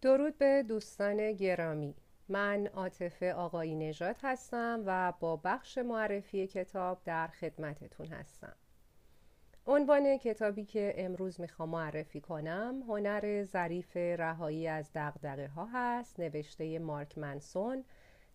درود 0.00 0.38
به 0.38 0.64
دوستان 0.68 1.32
گرامی. 1.32 1.94
من 2.28 2.66
عاطفه 2.66 3.32
آقایی 3.32 3.74
نژاد 3.74 4.16
هستم 4.22 4.82
و 4.86 5.12
با 5.20 5.36
بخش 5.36 5.78
معرفی 5.78 6.46
کتاب 6.46 7.00
در 7.04 7.26
خدمتتون 7.26 8.06
هستم. 8.06 8.56
عنوان 9.66 10.16
کتابی 10.16 10.64
که 10.64 10.94
امروز 10.96 11.40
می‌خوام 11.40 11.68
معرفی 11.68 12.20
کنم 12.20 12.82
هنر 12.88 13.44
ظریف 13.44 13.96
رهایی 13.96 14.68
از 14.68 14.90
دغدغه 14.94 15.48
ها 15.48 15.68
هست 15.72 16.20
نوشته 16.20 16.78
مارک 16.78 17.18
منسون 17.18 17.84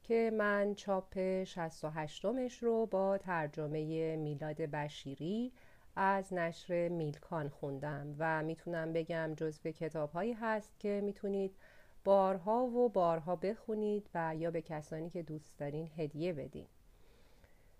که 0.03 0.31
من 0.37 0.75
چاپ 0.75 1.43
68 1.43 2.25
مش 2.25 2.63
رو 2.63 2.85
با 2.85 3.17
ترجمه 3.17 4.15
میلاد 4.15 4.57
بشیری 4.57 5.51
از 5.95 6.33
نشر 6.33 6.87
میلکان 6.87 7.49
خوندم 7.49 8.15
و 8.19 8.43
می‌تونم 8.43 8.93
بگم 8.93 9.33
جزو 9.37 9.71
کتاب 9.71 10.11
هایی 10.11 10.33
هست 10.33 10.79
که 10.79 11.01
می‌تونید 11.03 11.55
بارها 12.03 12.65
و 12.65 12.89
بارها 12.89 13.35
بخونید 13.35 14.09
و 14.13 14.35
یا 14.35 14.51
به 14.51 14.61
کسانی 14.61 15.09
که 15.09 15.23
دوست 15.23 15.59
دارین 15.59 15.89
هدیه 15.97 16.33
بدین. 16.33 16.67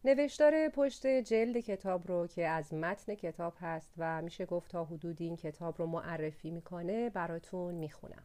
نوشتار 0.05 0.69
پشت 0.69 1.07
جلد 1.07 1.57
کتاب 1.57 2.07
رو 2.07 2.27
که 2.27 2.47
از 2.47 2.73
متن 2.73 3.15
کتاب 3.15 3.53
هست 3.59 3.93
و 3.97 4.21
میشه 4.21 4.45
گفت 4.45 4.71
تا 4.71 4.85
حدودی 4.85 5.25
این 5.25 5.37
کتاب 5.37 5.75
رو 5.79 5.85
معرفی 5.85 6.51
می‌کنه 6.51 7.09
براتون 7.09 7.75
می‌خونم. 7.75 8.23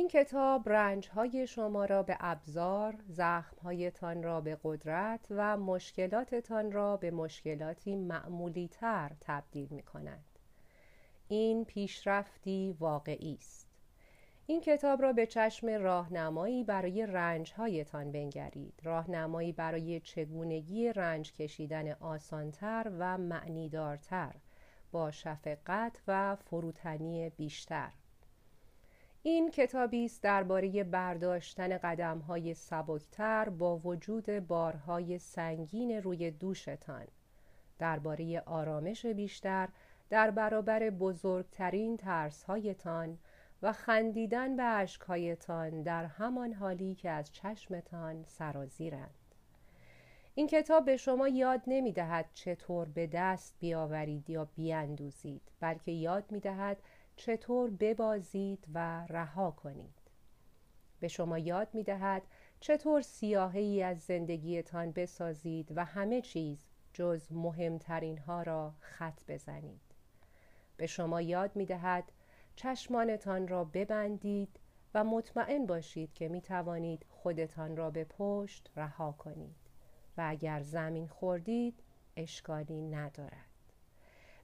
این 0.00 0.08
کتاب 0.08 0.68
رنج 0.68 1.08
های 1.08 1.46
شما 1.46 1.84
را 1.84 2.02
به 2.02 2.16
ابزار، 2.20 2.94
زخم 3.08 3.56
هایتان 3.64 4.22
را 4.22 4.40
به 4.40 4.58
قدرت 4.64 5.26
و 5.30 5.56
مشکلاتتان 5.56 6.72
را 6.72 6.96
به 6.96 7.10
مشکلاتی 7.10 7.96
معمولی 7.96 8.68
تر 8.68 9.12
تبدیل 9.20 9.68
می 9.70 9.82
کند. 9.82 10.24
این 11.28 11.64
پیشرفتی 11.64 12.76
واقعی 12.80 13.34
است. 13.34 13.68
این 14.46 14.60
کتاب 14.60 15.02
را 15.02 15.12
به 15.12 15.26
چشم 15.26 15.68
راهنمایی 15.68 16.64
برای 16.64 17.06
رنج 17.06 17.52
هایتان 17.52 18.12
بنگرید 18.12 18.80
راهنمایی 18.82 19.52
برای 19.52 20.00
چگونگی 20.00 20.92
رنج 20.92 21.32
کشیدن 21.32 21.92
آسانتر 21.92 22.92
و 22.98 23.18
معنیدارتر 23.18 24.34
با 24.92 25.10
شفقت 25.10 26.02
و 26.08 26.36
فروتنی 26.36 27.30
بیشتر 27.30 27.90
این 29.22 29.50
کتابی 29.50 30.04
است 30.04 30.22
درباره 30.22 30.84
برداشتن 30.84 31.78
قدم‌های 31.78 32.54
سبکتر 32.54 33.48
با 33.48 33.76
وجود 33.78 34.26
بارهای 34.26 35.18
سنگین 35.18 35.90
روی 36.02 36.30
دوشتان. 36.30 37.06
درباره 37.78 38.40
آرامش 38.40 39.06
بیشتر 39.06 39.68
در 40.10 40.30
برابر 40.30 40.90
بزرگترین 40.90 41.96
ترسهایتان 41.96 43.18
و 43.62 43.72
خندیدن 43.72 44.56
به 44.56 44.62
اشکهایتان 44.62 45.82
در 45.82 46.04
همان 46.04 46.52
حالی 46.52 46.94
که 46.94 47.10
از 47.10 47.32
چشمتان 47.32 48.24
سرازیرند. 48.24 49.14
این 50.34 50.46
کتاب 50.46 50.84
به 50.84 50.96
شما 50.96 51.28
یاد 51.28 51.62
نمی 51.66 51.92
دهد 51.92 52.30
چطور 52.34 52.88
به 52.88 53.06
دست 53.06 53.54
بیاورید 53.60 54.30
یا 54.30 54.44
بیاندوزید 54.44 55.42
بلکه 55.60 55.92
یاد 55.92 56.24
می 56.30 56.40
دهد 56.40 56.76
چطور 57.20 57.70
ببازید 57.70 58.66
و 58.74 59.06
رها 59.06 59.50
کنید. 59.50 59.94
به 61.00 61.08
شما 61.08 61.38
یاد 61.38 61.68
می 61.72 61.82
دهد 61.82 62.22
چطور 62.60 63.00
سیاهی 63.00 63.82
از 63.82 64.00
زندگیتان 64.00 64.92
بسازید 64.92 65.72
و 65.76 65.84
همه 65.84 66.20
چیز 66.20 66.64
جز 66.92 67.32
مهمترین 67.32 68.18
ها 68.18 68.42
را 68.42 68.74
خط 68.80 69.20
بزنید. 69.28 69.80
به 70.76 70.86
شما 70.86 71.20
یاد 71.20 71.56
می 71.56 71.66
دهد 71.66 72.12
چشمانتان 72.56 73.48
را 73.48 73.64
ببندید 73.64 74.60
و 74.94 75.04
مطمئن 75.04 75.66
باشید 75.66 76.12
که 76.14 76.28
می 76.28 76.40
توانید 76.40 77.06
خودتان 77.08 77.76
را 77.76 77.90
به 77.90 78.04
پشت 78.04 78.70
رها 78.76 79.12
کنید. 79.12 79.56
و 80.16 80.26
اگر 80.28 80.60
زمین 80.62 81.08
خوردید 81.08 81.82
اشکالی 82.16 82.82
ندارد. 82.82 83.49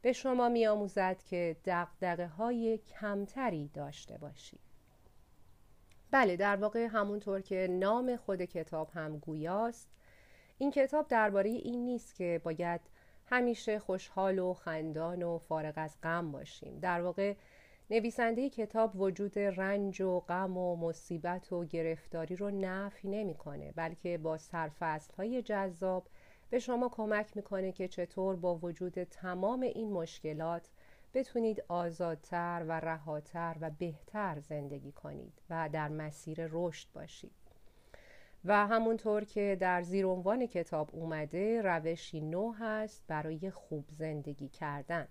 به 0.06 0.12
شما 0.12 0.48
می 0.48 0.66
آموزد 0.66 1.22
که 1.22 1.56
دقدقه 1.64 2.26
های 2.26 2.78
کمتری 2.78 3.70
داشته 3.74 4.18
باشید. 4.18 4.60
بله 6.10 6.36
در 6.36 6.56
واقع 6.56 6.86
همونطور 6.86 7.40
که 7.40 7.68
نام 7.70 8.16
خود 8.16 8.42
کتاب 8.42 8.90
هم 8.94 9.18
گویاست 9.18 9.88
این 10.58 10.70
کتاب 10.70 11.08
درباره 11.08 11.50
این 11.50 11.84
نیست 11.84 12.14
که 12.14 12.40
باید 12.44 12.80
همیشه 13.26 13.78
خوشحال 13.78 14.38
و 14.38 14.54
خندان 14.54 15.22
و 15.22 15.38
فارغ 15.38 15.74
از 15.76 15.96
غم 16.02 16.32
باشیم. 16.32 16.78
در 16.78 17.00
واقع 17.00 17.34
نویسنده 17.90 18.50
کتاب 18.50 19.00
وجود 19.00 19.38
رنج 19.38 20.00
و 20.00 20.20
غم 20.20 20.56
و 20.56 20.76
مصیبت 20.76 21.52
و 21.52 21.64
گرفتاری 21.64 22.36
رو 22.36 22.50
نفی 22.50 23.08
نمی‌کنه 23.08 23.72
بلکه 23.72 24.18
با 24.18 24.38
سرفصل 24.38 25.14
های 25.14 25.42
جذاب 25.42 26.06
به 26.50 26.58
شما 26.58 26.88
کمک 26.88 27.36
می‌کنه 27.36 27.72
که 27.72 27.88
چطور 27.88 28.36
با 28.36 28.54
وجود 28.54 29.04
تمام 29.04 29.60
این 29.60 29.92
مشکلات 29.92 30.70
بتونید 31.14 31.62
آزادتر 31.68 32.64
و 32.68 32.80
رهاتر 32.80 33.56
و 33.60 33.70
بهتر 33.70 34.40
زندگی 34.40 34.92
کنید 34.92 35.42
و 35.50 35.68
در 35.72 35.88
مسیر 35.88 36.48
رشد 36.50 36.88
باشید. 36.94 37.32
و 38.44 38.66
همونطور 38.66 39.24
که 39.24 39.56
در 39.60 39.82
زیر 39.82 40.06
عنوان 40.06 40.46
کتاب 40.46 40.90
اومده 40.92 41.62
روشی 41.62 42.20
نو 42.20 42.52
هست 42.52 43.04
برای 43.08 43.50
خوب 43.50 43.84
زندگی 43.90 44.48
کردن. 44.48 45.08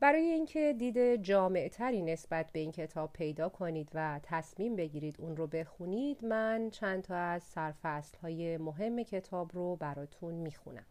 برای 0.00 0.22
اینکه 0.22 0.74
دید 0.78 1.16
جامعتری 1.16 2.02
نسبت 2.02 2.52
به 2.52 2.58
این 2.58 2.72
کتاب 2.72 3.12
پیدا 3.12 3.48
کنید 3.48 3.90
و 3.94 4.20
تصمیم 4.22 4.76
بگیرید 4.76 5.20
اون 5.20 5.36
رو 5.36 5.46
بخونید 5.46 6.24
من 6.24 6.70
چند 6.70 7.02
تا 7.02 7.16
از 7.16 7.42
سرفصل 7.42 8.18
های 8.18 8.56
مهم 8.56 9.02
کتاب 9.02 9.50
رو 9.54 9.76
براتون 9.76 10.34
می‌خونم 10.34 10.86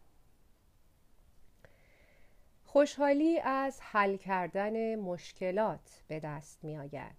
خوشحالی 2.64 3.40
از 3.40 3.78
حل 3.82 4.16
کردن 4.16 4.96
مشکلات 4.96 6.02
به 6.08 6.20
دست 6.20 6.64
می 6.64 6.78
آید. 6.78 7.16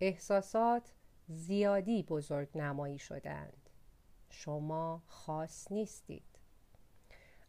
احساسات 0.00 0.92
زیادی 1.28 2.02
بزرگ 2.02 2.48
نمایی 2.54 2.98
شدند. 2.98 3.70
شما 4.30 5.02
خاص 5.06 5.72
نیستید. 5.72 6.38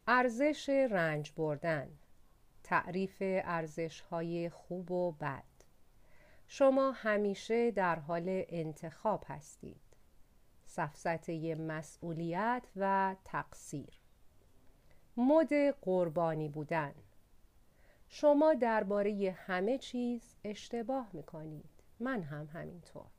ارزش 0.07 0.69
رنج 0.69 1.31
بردن 1.35 1.89
تعریف 2.73 3.17
ارزش 3.21 4.01
های 4.01 4.49
خوب 4.49 4.91
و 4.91 5.11
بد. 5.11 5.43
شما 6.47 6.91
همیشه 6.91 7.71
در 7.71 7.99
حال 7.99 8.43
انتخاب 8.49 9.23
هستید. 9.27 9.81
سفسته 10.65 11.55
مسئولیت 11.55 12.63
و 12.75 13.15
تقصیر. 13.25 14.01
مد 15.17 15.53
قربانی 15.81 16.49
بودن. 16.49 16.93
شما 18.07 18.53
درباره 18.53 19.35
همه 19.37 19.77
چیز 19.77 20.35
اشتباه 20.43 21.09
می 21.13 21.23
کنید 21.23 21.83
من 21.99 22.21
هم 22.21 22.49
همینطور. 22.53 23.11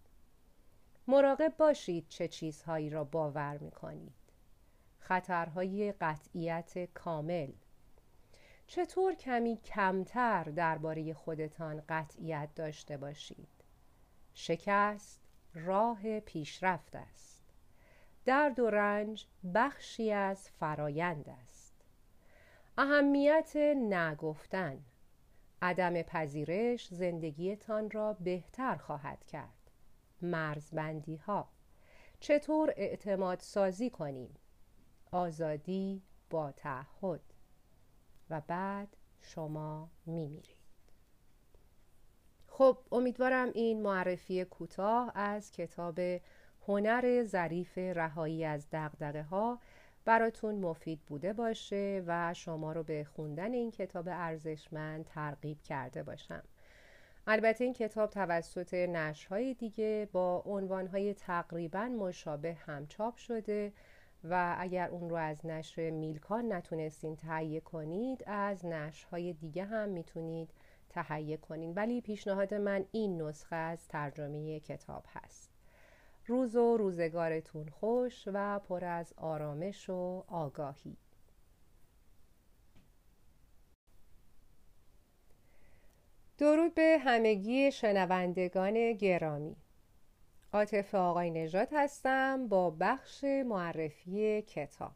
مراقب 1.07 1.55
باشید 1.59 2.09
چه 2.09 2.29
چیزهایی 2.29 2.91
را 2.91 3.05
باور 3.05 3.59
می 3.59 3.71
کنید 3.71 4.33
خطرهای 4.99 5.93
قطعیت 5.93 6.85
کامل. 6.95 7.53
چطور 8.67 9.15
کمی 9.15 9.57
کمتر 9.57 10.45
درباره 10.45 11.15
خودتان 11.15 11.83
قطعیت 11.89 12.49
داشته 12.55 12.97
باشید؟ 12.97 13.49
شکست 14.35 15.21
راه 15.55 16.21
پیشرفت 16.21 16.97
است. 16.97 17.45
درد 18.25 18.59
و 18.59 18.71
رنج 18.71 19.27
بخشی 19.55 20.13
از 20.13 20.49
فرایند 20.49 21.29
است. 21.29 21.75
اهمیت 22.79 23.57
نگفتن. 23.77 24.85
عدم 25.63 26.03
پذیرش 26.03 26.89
زندگیتان 26.89 27.91
را 27.91 28.13
بهتر 28.13 28.77
خواهد 28.77 29.25
کرد. 29.25 29.71
مرزبندی 30.23 31.17
ها 31.17 31.49
چطور 32.21 32.73
اعتماد 32.77 33.41
سازی 33.41 33.91
کنیم؟ 33.91 34.35
آزادی 35.11 36.03
با 36.31 36.53
تعهد. 36.53 37.34
و 38.31 38.41
بعد 38.47 38.89
شما 39.21 39.89
میمیرید. 40.07 40.65
خب 42.49 42.79
امیدوارم 42.93 43.51
این 43.55 43.83
معرفی 43.83 44.45
کوتاه 44.45 45.13
از 45.15 45.51
کتاب 45.53 46.01
هنر 46.69 47.25
ظریف 47.25 47.79
رهایی 47.79 48.45
از 48.45 48.67
دغدغه 48.73 49.23
ها 49.23 49.59
براتون 50.05 50.55
مفید 50.55 51.01
بوده 51.01 51.33
باشه 51.33 52.03
و 52.07 52.35
شما 52.35 52.73
رو 52.73 52.83
به 52.83 53.05
خوندن 53.05 53.53
این 53.53 53.71
کتاب 53.71 54.09
ارزشمند 54.09 55.05
ترغیب 55.05 55.63
کرده 55.63 56.03
باشم. 56.03 56.43
البته 57.27 57.65
این 57.65 57.73
کتاب 57.73 58.11
توسط 58.11 58.75
نشرهای 58.75 59.55
دیگه 59.55 60.09
با 60.13 60.43
عنوانهای 60.47 61.15
تقریبا 61.15 61.85
مشابه 61.85 62.55
هم 62.55 62.87
چاپ 62.87 63.17
شده 63.17 63.73
و 64.25 64.57
اگر 64.59 64.89
اون 64.89 65.11
رو 65.11 65.17
از 65.17 65.47
نشر 65.47 65.91
میلکان 65.91 66.53
نتونستین 66.53 67.17
تهیه 67.17 67.61
کنید 67.61 68.25
از 68.27 68.67
نشرهای 68.67 69.33
دیگه 69.33 69.65
هم 69.65 69.89
می‌تونید 69.89 70.51
تهیه 70.89 71.37
کنین. 71.37 71.75
ولی 71.75 72.01
پیشنهاد 72.01 72.55
من 72.55 72.85
این 72.93 73.23
نسخه 73.23 73.57
از 73.57 73.89
ترجمه 73.89 74.61
کتاب 74.61 75.05
هست. 75.09 75.51
روز 76.27 76.57
و 76.57 76.77
روزگارتون 76.77 77.69
خوش 77.69 78.29
و 78.33 78.59
پر 78.59 78.85
از 78.85 79.13
آرامش 79.17 79.91
و 79.91 80.25
آگاهی. 80.29 80.97
درود 86.39 86.75
به 86.75 86.99
همگی 87.01 87.73
شنوندگان 87.73 88.93
گرامی. 88.93 89.57
عاطف 90.55 90.95
آقای 90.95 91.31
نژاد 91.31 91.69
هستم 91.73 92.49
با 92.49 92.71
بخش 92.71 93.25
معرفی 93.25 94.43
کتاب. 94.43 94.93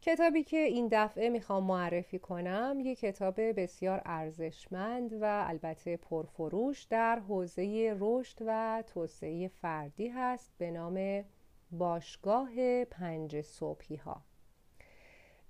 کتابی 0.00 0.42
که 0.42 0.56
این 0.56 0.88
دفعه 0.92 1.28
می‌خوام 1.28 1.64
معرفی 1.64 2.18
کنم 2.18 2.76
یک 2.80 2.98
کتاب 2.98 3.40
بسیار 3.40 4.02
ارزشمند 4.04 5.12
و 5.12 5.44
البته 5.48 5.96
پرفروش 5.96 6.82
در 6.82 7.18
حوزه 7.18 7.96
رشد 8.00 8.38
و 8.46 8.82
توسعه 8.86 9.48
فردی 9.48 10.08
هست 10.08 10.52
به 10.58 10.70
نام 10.70 11.24
باشگاه 11.70 12.84
پنج 12.84 13.40
صبحی 13.40 13.96
ها 13.96 14.22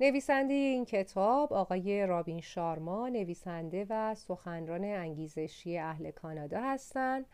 نویسنده 0.01 0.55
این 0.55 0.85
کتاب 0.85 1.53
آقای 1.53 2.07
رابین 2.07 2.41
شارما 2.41 3.09
نویسنده 3.09 3.87
و 3.91 4.15
سخنران 4.15 4.85
انگیزشی 4.85 5.79
اهل 5.79 6.11
کانادا 6.11 6.61
هستند 6.61 7.27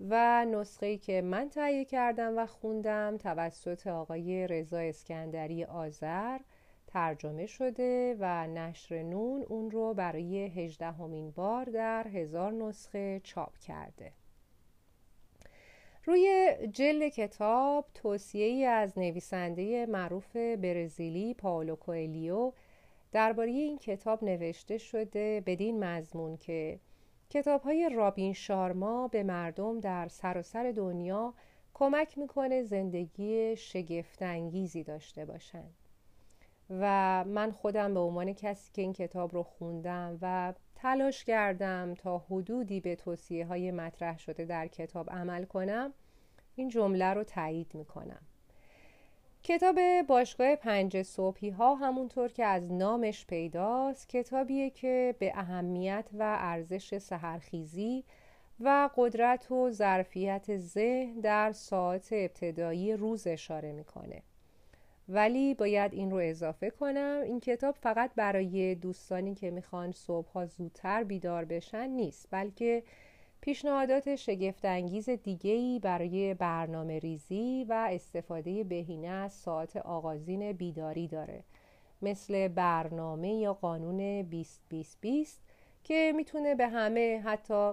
و 0.00 0.44
نسخه‌ای 0.44 0.98
که 0.98 1.22
من 1.22 1.48
تهیه 1.48 1.84
کردم 1.84 2.38
و 2.38 2.46
خوندم 2.46 3.16
توسط 3.16 3.86
آقای 3.86 4.46
رضا 4.46 4.78
اسکندری 4.78 5.64
آذر 5.64 6.38
ترجمه 6.86 7.46
شده 7.46 8.16
و 8.18 8.46
نشر 8.46 9.02
نون 9.02 9.42
اون 9.42 9.70
رو 9.70 9.94
برای 9.94 10.46
هجدهمین 10.46 11.30
بار 11.30 11.64
در 11.64 12.08
هزار 12.08 12.52
نسخه 12.52 13.20
چاپ 13.24 13.58
کرده. 13.58 14.12
روی 16.04 16.54
جلد 16.72 17.08
کتاب 17.08 17.86
توصیه 17.94 18.44
ای 18.44 18.64
از 18.64 18.98
نویسنده 18.98 19.86
معروف 19.86 20.36
برزیلی 20.36 21.34
پاولو 21.34 21.76
کوئلیو 21.76 22.52
درباره 23.12 23.50
این 23.50 23.78
کتاب 23.78 24.24
نوشته 24.24 24.78
شده 24.78 25.42
بدین 25.46 25.84
مضمون 25.84 26.36
که 26.36 26.80
کتاب 27.30 27.62
های 27.62 27.88
رابین 27.88 28.32
شارما 28.32 29.08
به 29.08 29.22
مردم 29.22 29.80
در 29.80 30.08
سراسر 30.08 30.42
سر 30.42 30.72
دنیا 30.76 31.34
کمک 31.74 32.18
می‌کنه 32.18 32.62
زندگی 32.62 33.56
شگفتانگیزی 33.56 34.84
داشته 34.84 35.24
باشند 35.24 35.74
و 36.70 37.24
من 37.24 37.50
خودم 37.50 37.94
به 37.94 38.00
عنوان 38.00 38.32
کسی 38.32 38.70
که 38.72 38.82
این 38.82 38.92
کتاب 38.92 39.34
رو 39.34 39.42
خوندم 39.42 40.18
و 40.22 40.54
تلاش 40.74 41.24
کردم 41.24 41.94
تا 41.94 42.18
حدودی 42.18 42.80
به 42.80 42.96
توصیه 42.96 43.46
های 43.46 43.70
مطرح 43.70 44.18
شده 44.18 44.44
در 44.44 44.66
کتاب 44.66 45.10
عمل 45.10 45.44
کنم 45.44 45.92
این 46.54 46.68
جمله 46.68 47.14
رو 47.14 47.24
تایید 47.24 47.74
می‌کنم. 47.74 48.22
کتاب 49.48 49.78
باشگاه 50.08 50.56
پنج 50.56 51.02
صبحی 51.02 51.50
ها 51.50 51.74
همونطور 51.74 52.32
که 52.32 52.44
از 52.44 52.72
نامش 52.72 53.26
پیداست 53.26 54.08
کتابیه 54.08 54.70
که 54.70 55.14
به 55.18 55.32
اهمیت 55.34 56.04
و 56.18 56.36
ارزش 56.38 56.98
سهرخیزی 56.98 58.04
و 58.60 58.90
قدرت 58.96 59.50
و 59.50 59.70
ظرفیت 59.70 60.56
ذهن 60.56 61.20
در 61.20 61.52
ساعت 61.52 62.08
ابتدایی 62.12 62.92
روز 62.92 63.26
اشاره 63.26 63.72
می‌کنه. 63.72 64.22
ولی 65.08 65.54
باید 65.54 65.94
این 65.94 66.10
رو 66.10 66.16
اضافه 66.16 66.70
کنم 66.70 67.20
این 67.24 67.40
کتاب 67.40 67.74
فقط 67.80 68.10
برای 68.16 68.74
دوستانی 68.74 69.34
که 69.34 69.50
می‌خوان 69.50 69.92
صبحها 69.92 70.46
زودتر 70.46 71.04
بیدار 71.04 71.44
بشن 71.44 71.88
نیست 71.88 72.28
بلکه 72.30 72.82
پیشنهادات 73.40 74.16
شگفتانگیز 74.16 75.10
دیگهی 75.10 75.78
برای 75.78 76.34
برنامه 76.34 76.98
ریزی 76.98 77.66
و 77.68 77.88
استفاده 77.90 78.64
بهینه 78.64 79.08
از 79.08 79.32
ساعت 79.32 79.76
آغازین 79.76 80.52
بیداری 80.52 81.08
داره. 81.08 81.44
مثل 82.02 82.48
برنامه 82.48 83.34
یا 83.34 83.54
قانون 83.54 84.22
20 84.22 84.62
20 84.68 84.98
20 85.00 85.40
که 85.84 86.12
می‌تونه 86.16 86.54
به 86.54 86.68
همه 86.68 87.20
حتی 87.24 87.72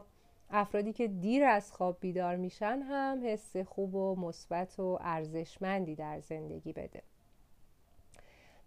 افرادی 0.49 0.93
که 0.93 1.07
دیر 1.07 1.43
از 1.43 1.71
خواب 1.71 1.97
بیدار 1.99 2.35
میشن 2.35 2.81
هم 2.81 3.21
حس 3.23 3.57
خوب 3.57 3.95
و 3.95 4.15
مثبت 4.15 4.79
و 4.79 4.97
ارزشمندی 5.01 5.95
در 5.95 6.19
زندگی 6.19 6.73
بده. 6.73 7.01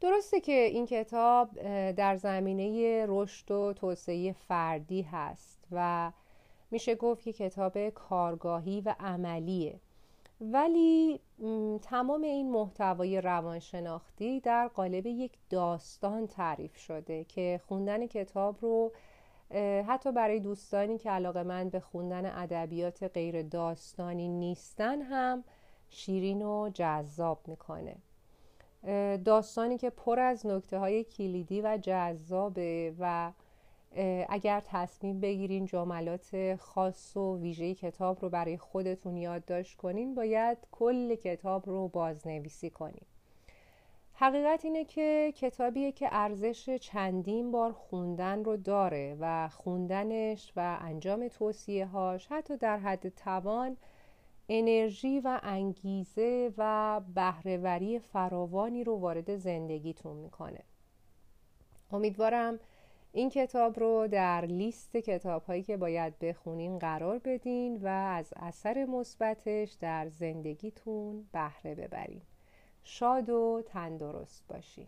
درسته 0.00 0.40
که 0.40 0.52
این 0.52 0.86
کتاب 0.86 1.50
در 1.92 2.16
زمینه 2.16 3.04
رشد 3.08 3.50
و 3.50 3.72
توسعه 3.72 4.32
فردی 4.32 5.02
هست 5.02 5.64
و 5.72 6.12
میشه 6.70 6.94
گفت 6.94 7.22
که 7.22 7.32
کتاب 7.32 7.88
کارگاهی 7.88 8.80
و 8.80 8.94
عملیه. 9.00 9.80
ولی 10.40 11.20
تمام 11.82 12.22
این 12.22 12.50
محتوای 12.50 13.20
روانشناختی 13.20 14.40
در 14.40 14.68
قالب 14.68 15.06
یک 15.06 15.32
داستان 15.50 16.26
تعریف 16.26 16.76
شده 16.76 17.24
که 17.24 17.60
خوندن 17.68 18.06
کتاب 18.06 18.56
رو 18.60 18.92
حتی 19.86 20.12
برای 20.12 20.40
دوستانی 20.40 20.98
که 20.98 21.10
علاقه 21.10 21.42
من 21.42 21.68
به 21.68 21.80
خوندن 21.80 22.26
ادبیات 22.26 23.02
غیر 23.02 23.42
داستانی 23.42 24.28
نیستن 24.28 25.02
هم 25.02 25.44
شیرین 25.90 26.42
و 26.42 26.70
جذاب 26.74 27.40
می‌کنه. 27.46 27.96
داستانی 29.24 29.78
که 29.78 29.90
پر 29.90 30.20
از 30.20 30.46
نکته 30.46 30.78
های 30.78 31.04
کلیدی 31.04 31.60
و 31.60 31.78
جذابه 31.82 32.94
و 32.98 33.32
اگر 34.29 34.62
تصمیم 34.67 35.20
بگیرین 35.20 35.67
جملات 35.67 36.56
خاص 36.56 37.17
و 37.17 37.38
ویژه 37.38 37.75
کتاب 37.75 38.19
رو 38.23 38.29
برای 38.29 38.56
خودتون 38.56 39.17
یادداشت 39.17 39.76
کنین 39.76 40.14
باید 40.14 40.58
کل 40.73 41.14
کتاب 41.14 41.67
رو 41.67 41.88
بازنویسی 41.88 42.70
کنین. 42.70 43.05
حقیقت 44.12 44.64
اینه 44.64 44.85
که 44.85 45.32
کتابیه 45.37 45.93
که 45.93 46.08
ارزش 46.12 46.70
چندین 46.70 47.52
بار 47.52 47.73
خوندن 47.73 48.44
رو 48.44 48.56
داره 48.56 49.17
و 49.20 49.49
خوندنش 49.49 50.52
و 50.56 50.79
انجام 50.81 51.29
توصیه 51.29 51.87
هاش 51.87 52.26
حتی 52.26 52.56
در 52.56 52.79
حد 52.79 53.08
توان 53.08 53.76
انرژی 54.49 55.20
و 55.20 55.40
انگیزه 55.43 56.52
و 56.58 57.00
بهرهوری 57.14 57.99
فراوانی 57.99 58.85
رو 58.85 58.96
وارد 58.96 59.37
زندگیتون 59.37 60.17
می‌کنه. 60.17 60.61
امیدوارم 61.93 62.61
این 63.12 63.31
کتاب 63.31 63.81
رو 63.81 64.08
در 64.08 64.44
لیست 64.44 64.96
کتاب 64.96 65.44
هایی 65.44 65.62
که 65.62 65.76
باید 65.76 66.19
بخونین 66.19 66.78
قرار 66.78 67.18
بدین 67.18 67.76
و 67.76 67.87
از 67.87 68.32
اثر 68.37 68.85
مثبتش 68.85 69.73
در 69.73 70.09
زندگیتون 70.09 71.28
بهره 71.32 71.75
ببرین. 71.75 72.23
شاد 72.85 73.30
و 73.30 73.62
تندرست 73.66 74.44
باشین. 74.49 74.87